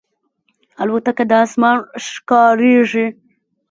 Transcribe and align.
الوتکه 0.81 1.23
د 1.29 1.31
اسمان 1.45 1.77
ښکاریږي. 2.07 3.07